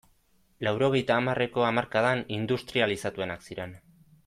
Laurogeita 0.67 1.17
hamarreko 1.21 1.67
hamarkadan 1.67 2.25
industrializatuenak 2.39 3.47
ziren. 3.51 3.79